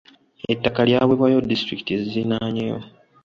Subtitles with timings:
[0.53, 2.81] Ettaka lyaweebwayo disitulikiti eziriranyeewo.